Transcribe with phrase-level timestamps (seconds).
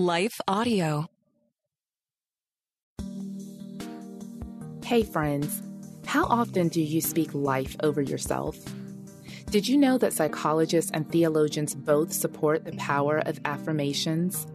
[0.00, 1.08] Life Audio.
[4.84, 5.60] Hey, friends.
[6.06, 8.56] How often do you speak life over yourself?
[9.46, 14.46] Did you know that psychologists and theologians both support the power of affirmations?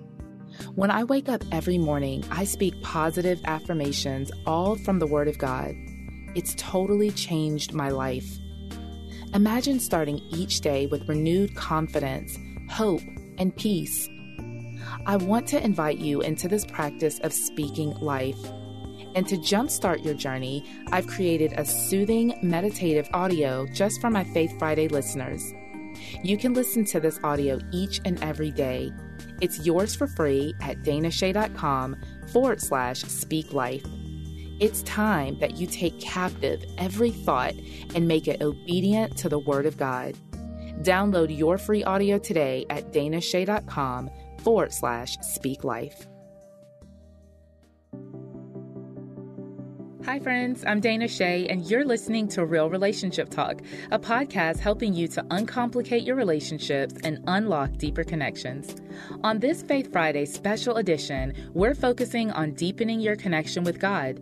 [0.76, 5.40] When I wake up every morning, I speak positive affirmations, all from the Word of
[5.40, 5.76] God.
[6.36, 8.30] It's totally changed my life.
[9.34, 12.38] Imagine starting each day with renewed confidence,
[12.70, 13.02] hope,
[13.38, 14.08] and peace.
[15.06, 18.40] I want to invite you into this practice of speaking life.
[19.16, 24.58] And to jumpstart your journey, I've created a soothing, meditative audio just for my Faith
[24.58, 25.54] Friday listeners.
[26.24, 28.92] You can listen to this audio each and every day.
[29.42, 31.98] It's yours for free at danache.com
[32.32, 33.86] forward slash speak life.
[34.60, 37.54] It's time that you take captive every thought
[37.96, 40.16] and make it obedient to the Word of God.
[40.82, 44.10] Download your free audio today at danache.com
[44.44, 46.08] forward slash speak life.
[50.06, 50.66] Hi, friends.
[50.68, 55.24] I'm Dana Che, and you're listening to Real Relationship Talk, a podcast helping you to
[55.32, 58.76] uncomplicate your relationships and unlock deeper connections.
[59.24, 64.20] On this Faith Friday special edition, we're focusing on deepening your connection with God.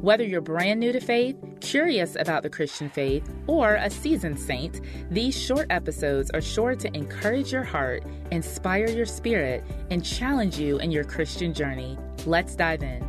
[0.00, 4.80] Whether you're brand new to faith, curious about the Christian faith, or a seasoned saint,
[5.10, 10.78] these short episodes are sure to encourage your heart, inspire your spirit, and challenge you
[10.78, 11.98] in your Christian journey.
[12.26, 13.06] Let's dive in.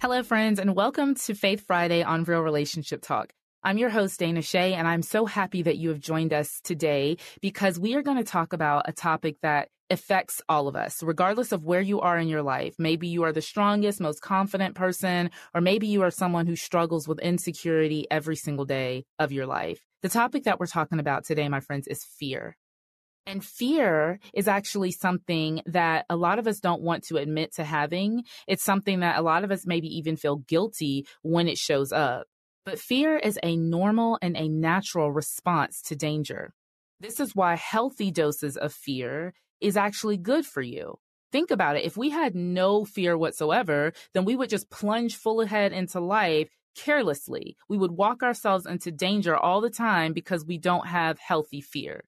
[0.00, 3.34] Hello, friends, and welcome to Faith Friday on Real Relationship Talk.
[3.62, 7.18] I'm your host, Dana Che, and I'm so happy that you have joined us today
[7.42, 11.52] because we are going to talk about a topic that affects all of us, regardless
[11.52, 12.74] of where you are in your life.
[12.78, 17.06] Maybe you are the strongest, most confident person, or maybe you are someone who struggles
[17.06, 19.80] with insecurity every single day of your life.
[20.00, 22.56] The topic that we're talking about today, my friends, is fear.
[23.26, 27.64] And fear is actually something that a lot of us don't want to admit to
[27.64, 28.24] having.
[28.48, 32.26] It's something that a lot of us maybe even feel guilty when it shows up.
[32.64, 36.52] But fear is a normal and a natural response to danger.
[37.00, 40.98] This is why healthy doses of fear is actually good for you.
[41.32, 41.84] Think about it.
[41.84, 46.50] If we had no fear whatsoever, then we would just plunge full ahead into life
[46.76, 47.56] carelessly.
[47.68, 52.04] We would walk ourselves into danger all the time because we don't have healthy fear.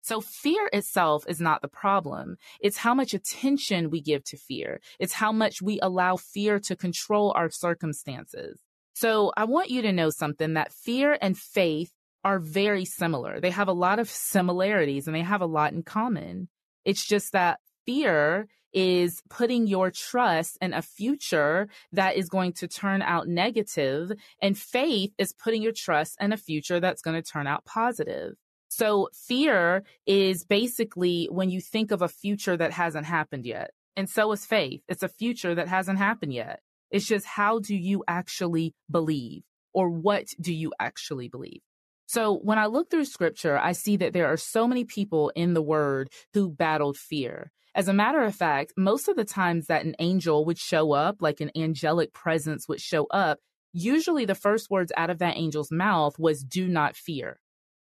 [0.00, 2.36] So fear itself is not the problem.
[2.60, 4.80] It's how much attention we give to fear.
[4.98, 8.60] It's how much we allow fear to control our circumstances.
[9.00, 11.92] So I want you to know something that fear and faith
[12.24, 13.38] are very similar.
[13.38, 16.48] They have a lot of similarities and they have a lot in common.
[16.84, 22.66] It's just that fear is putting your trust in a future that is going to
[22.66, 24.10] turn out negative,
[24.42, 28.34] and faith is putting your trust in a future that's going to turn out positive.
[28.68, 33.70] So fear is basically when you think of a future that hasn't happened yet.
[33.96, 34.82] And so is faith.
[34.88, 36.62] It's a future that hasn't happened yet.
[36.90, 41.60] It's just how do you actually believe or what do you actually believe?
[42.06, 45.52] So when I look through scripture, I see that there are so many people in
[45.52, 47.52] the word who battled fear.
[47.74, 51.16] As a matter of fact, most of the times that an angel would show up,
[51.20, 53.38] like an angelic presence would show up,
[53.74, 57.38] usually the first words out of that angel's mouth was, do not fear.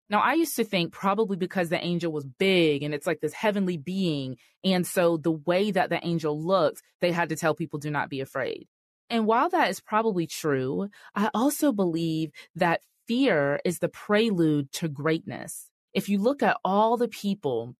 [0.09, 3.33] Now, I used to think probably because the angel was big and it's like this
[3.33, 4.37] heavenly being.
[4.63, 8.09] And so the way that the angel looked, they had to tell people, do not
[8.09, 8.67] be afraid.
[9.09, 14.87] And while that is probably true, I also believe that fear is the prelude to
[14.89, 15.69] greatness.
[15.93, 17.75] If you look at all the people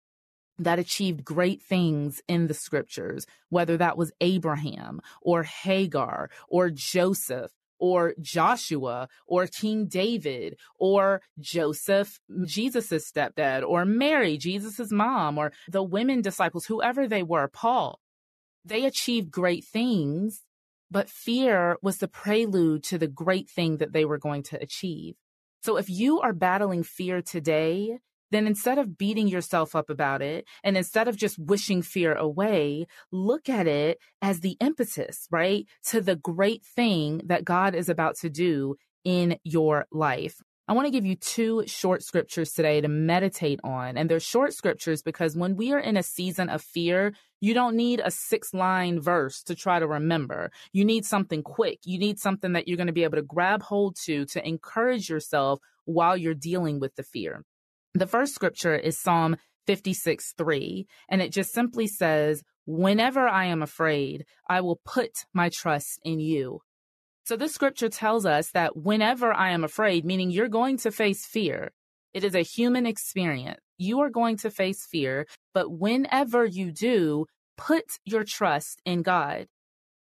[0.58, 7.52] that achieved great things in the scriptures, whether that was Abraham or Hagar or Joseph
[7.80, 15.84] or Joshua or King David or Joseph, Jesus's stepdad, or Mary, Jesus's mom, or the
[15.84, 18.00] women disciples, whoever they were, Paul,
[18.66, 20.44] they achieved great things
[20.90, 25.16] but fear was the prelude to the great thing that they were going to achieve.
[25.64, 28.00] So if you are battling fear today,
[28.32, 32.85] then instead of beating yourself up about it and instead of just wishing fear away,
[33.11, 35.66] look at it as the impetus, right?
[35.85, 40.41] To the great thing that God is about to do in your life.
[40.69, 43.96] I want to give you two short scriptures today to meditate on.
[43.96, 47.78] And they're short scriptures because when we are in a season of fear, you don't
[47.78, 50.52] need a six line verse to try to remember.
[50.73, 51.79] You need something quick.
[51.85, 55.09] You need something that you're going to be able to grab hold to to encourage
[55.09, 57.46] yourself while you're dealing with the fear.
[57.93, 59.37] The first scripture is Psalm
[59.67, 65.47] 56 3, and it just simply says, Whenever I am afraid, I will put my
[65.47, 66.59] trust in you.
[67.28, 71.26] So this scripture tells us that whenever I am afraid, meaning you're going to face
[71.26, 71.74] fear,
[72.14, 73.59] It is a human experience.
[73.78, 77.26] You are going to face fear, but whenever you do,
[77.58, 79.46] put your trust in God.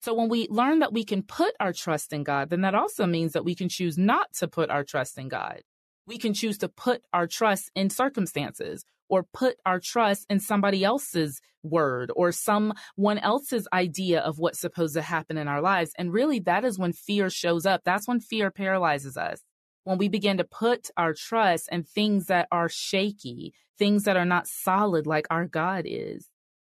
[0.02, 3.06] So when we learn that we can put our trust in God, then that also
[3.06, 5.60] means that we can choose not to put our trust in God.
[6.06, 10.84] We can choose to put our trust in circumstances or put our trust in somebody
[10.84, 15.92] else's word or someone else's idea of what's supposed to happen in our lives.
[15.98, 17.82] And really, that is when fear shows up.
[17.84, 19.40] That's when fear paralyzes us.
[19.84, 24.24] When we begin to put our trust in things that are shaky, things that are
[24.24, 26.28] not solid like our God is.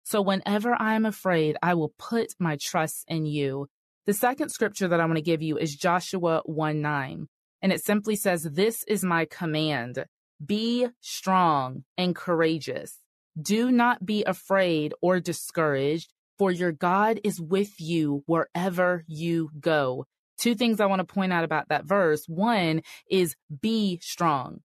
[0.04, 3.68] So whenever I am afraid, I will put my trust in you.
[4.06, 7.28] The second scripture that I want to give you is Joshua 1 9.
[7.62, 10.06] And it simply says, This is my command
[10.44, 13.00] be strong and courageous.
[13.40, 20.06] Do not be afraid or discouraged, for your God is with you wherever you go.
[20.38, 22.26] Two things I want to point out about that verse.
[22.28, 24.62] One is be strong.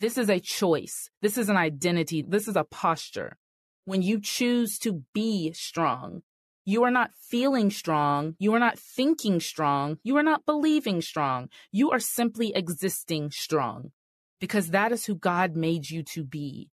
[0.00, 1.08] This is a choice.
[1.22, 2.22] This is an identity.
[2.26, 3.38] This is a posture.
[3.86, 6.22] When you choose to be strong,
[6.66, 8.34] you are not feeling strong.
[8.38, 9.98] You are not thinking strong.
[10.02, 11.48] You are not believing strong.
[11.72, 13.92] You are simply existing strong
[14.40, 16.68] because that is who God made you to be.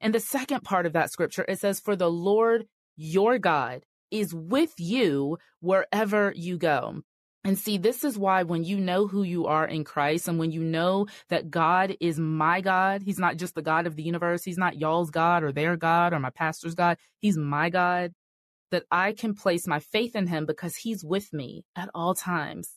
[0.00, 2.66] And the second part of that scripture, it says, For the Lord
[2.96, 7.02] your God is with you wherever you go.
[7.42, 10.52] And see, this is why when you know who you are in Christ and when
[10.52, 14.44] you know that God is my God, He's not just the God of the universe,
[14.44, 18.12] He's not y'all's God or their God or my pastor's God, He's my God,
[18.70, 22.76] that I can place my faith in Him because He's with me at all times.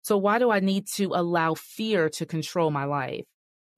[0.00, 3.26] So why do I need to allow fear to control my life?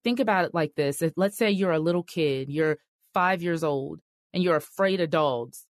[0.04, 1.02] Think about it like this.
[1.02, 2.78] If, let's say you're a little kid, you're
[3.12, 4.00] five years old,
[4.32, 5.66] and you're afraid of dogs,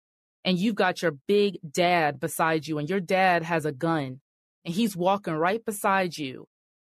[0.44, 4.20] and you've got your big dad beside you, and your dad has a gun,
[4.64, 6.46] and he's walking right beside you.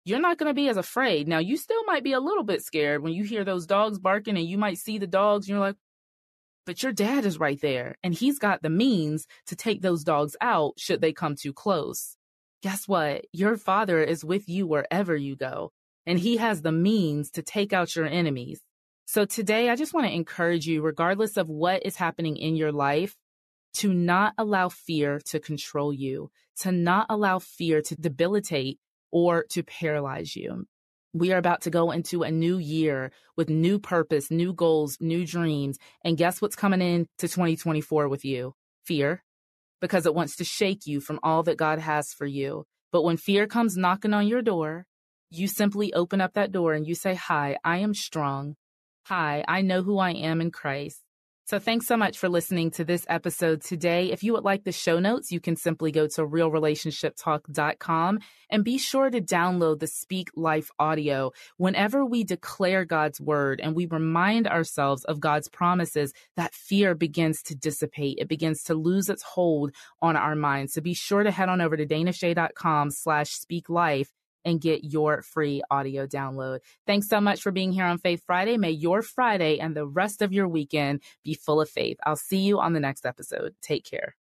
[0.03, 1.27] You're not going to be as afraid.
[1.27, 4.37] Now, you still might be a little bit scared when you hear those dogs barking
[4.37, 5.75] and you might see the dogs, and you're like,
[6.65, 10.35] but your dad is right there, and he's got the means to take those dogs
[10.41, 12.17] out should they come too close.
[12.63, 13.25] Guess what?
[13.31, 15.71] Your father is with you wherever you go
[16.07, 18.61] and he has the means to take out your enemies.
[19.05, 22.71] So today, I just want to encourage you, regardless of what is happening in your
[22.71, 23.15] life,
[23.75, 26.31] to not allow fear to control you,
[26.61, 28.79] to not allow fear to debilitate
[29.11, 30.65] or to paralyze you.
[31.13, 35.25] We are about to go into a new year with new purpose, new goals, new
[35.25, 35.77] dreams.
[36.03, 38.53] And guess what's coming in to 2024 with you?
[38.85, 39.23] Fear,
[39.81, 42.65] because it wants to shake you from all that God has for you.
[42.91, 44.85] But when fear comes knocking on your door,
[45.29, 48.55] you simply open up that door and you say, Hi, I am strong.
[49.05, 51.01] Hi, I know who I am in Christ.
[51.45, 54.11] So thanks so much for listening to this episode today.
[54.11, 58.19] If you would like the show notes, you can simply go to realrelationshiptalk.com
[58.49, 61.31] and be sure to download the Speak Life audio.
[61.55, 67.41] Whenever we declare God's word and we remind ourselves of God's promises, that fear begins
[67.43, 68.17] to dissipate.
[68.19, 69.71] It begins to lose its hold
[70.01, 70.73] on our minds.
[70.73, 74.11] So be sure to head on over to danache.com slash speak life
[74.47, 76.61] and get your free audio download.
[76.87, 78.57] Thanks so much for being here on Faith Friday.
[78.57, 81.97] May your Friday and the rest of your weekend be full of faith.
[82.05, 83.55] I'll see you on the next episode.
[83.61, 84.15] Take care.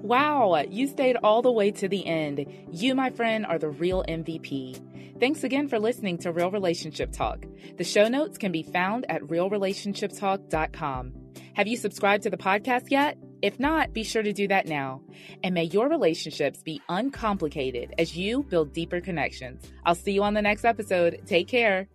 [0.00, 2.46] Wow, you stayed all the way to the end.
[2.70, 5.18] You, my friend, are the real MVP.
[5.18, 7.44] Thanks again for listening to Real Relationship Talk.
[7.76, 11.12] The show notes can be found at realrelationshiptalk.com.
[11.54, 13.18] Have you subscribed to the podcast yet?
[13.42, 15.00] If not, be sure to do that now.
[15.42, 19.70] And may your relationships be uncomplicated as you build deeper connections.
[19.84, 21.20] I'll see you on the next episode.
[21.26, 21.88] Take care.